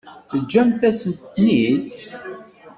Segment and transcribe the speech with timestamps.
[0.31, 1.79] Teǧǧamt-as-ten-id?